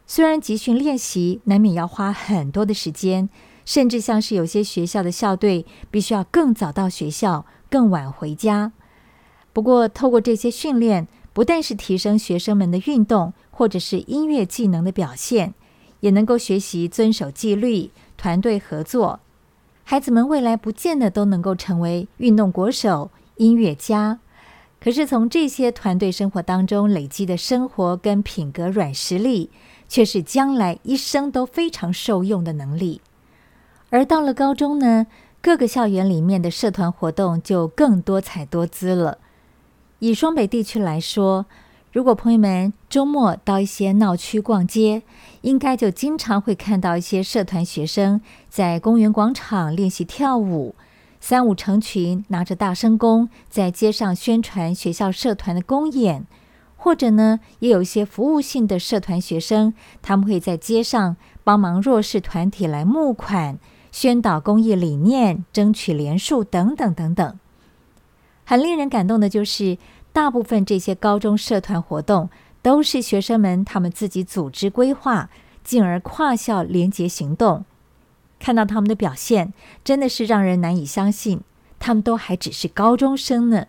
[0.05, 3.29] 虽然集训练习难免要花很多的时间，
[3.65, 8.71] 甚至像是有些学校的校队必须要更早到学校，更晚回家。
[9.53, 15.53] 不过，透过这些训练，不但是提升学生们的运动或者是音乐技能的表现，
[15.99, 19.19] 也能够学习遵守纪律、团队合作。
[19.83, 24.19] 孩子们未来不见得都能够成为运动国手、音乐家。
[24.79, 29.49] 可是从这些团队生活当中累积的生活跟品格软实力，
[29.89, 33.01] 却是将来一生都非常受用的能力。
[33.89, 35.07] 而到了高中呢，
[35.41, 39.17] 各个校园里面的社团活动就更多彩多姿了。
[39.99, 41.47] 以双北地区来说，
[41.91, 45.01] 如果朋友们周末到一些闹区逛街，
[45.41, 50.75] 应该就经常会看到一些社团学生在公园广场练习跳舞。
[51.19, 56.25] 三五成群，拿着大声公，在街上宣传学校社团的公演，
[56.75, 63.59] 或者呢，也有一些服务性的社团学生，他们会在街上帮忙弱势团体来募款、
[63.91, 67.39] 宣导公益理念、争取连署等等等等。
[68.45, 69.77] 很令人感动的就是，
[70.13, 72.29] 大部分这些高中社团活动
[72.61, 75.29] 都是学生们他们自己组织规划，
[75.63, 77.65] 进而跨校联结行动。
[78.39, 81.41] 看到他们的表现，真的是让人难以相信，
[81.79, 83.67] 他们都还只是高中生呢。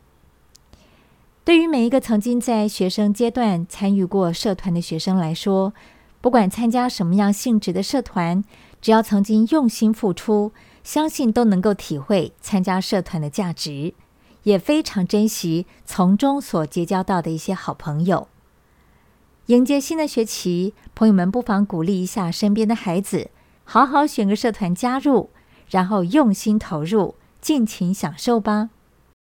[1.44, 5.72] 对于每一个曾经在学生阶段参与过社团的学生来说，
[6.20, 8.44] 不管参加什么样性质的社团，
[8.82, 10.52] 只要曾经用心付出，
[10.84, 13.94] 相信都能够体会参加社团的价值，
[14.42, 18.28] 也非常珍惜从中所结交到的一些好朋友。
[19.46, 23.30] 迎接新的学期，朋友们不妨鼓励一下身边的孩子。
[23.70, 25.28] 好好选个社团加入，
[25.68, 28.70] 然后用心投入，尽情享受吧。